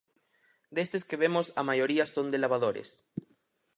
Destes 0.77 1.03
que 1.09 1.19
vemos, 1.23 1.47
a 1.59 1.63
maioría 1.69 2.05
son 2.15 2.27
de 2.31 2.39
Lavadores. 2.43 2.89